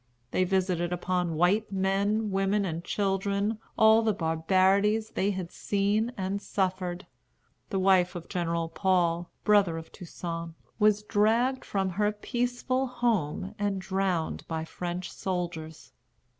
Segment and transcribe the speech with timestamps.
[0.31, 6.41] They visited upon white men, women, and children all the barbarities they had seen and
[6.41, 7.05] suffered.
[7.69, 13.79] The wife of General Paul, brother of Toussaint, was dragged from her peaceful home, and
[13.79, 15.91] drowned by French soldiers.